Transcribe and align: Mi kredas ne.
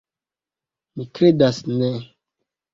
Mi 0.95 1.07
kredas 1.19 1.63
ne. 1.77 1.95